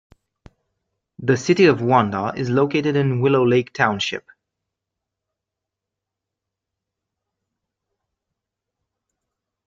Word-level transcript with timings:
The 1.19 1.37
city 1.37 1.67
of 1.67 1.79
Wanda 1.83 2.33
is 2.35 2.49
located 2.49 2.95
in 2.95 3.21
Willow 3.21 3.43
Lake 3.45 3.71
Township. 3.71 4.27